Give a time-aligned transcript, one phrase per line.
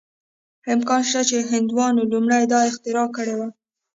[0.73, 3.47] امکان شته چې هندوانو لومړی دا اختراع کړې وه.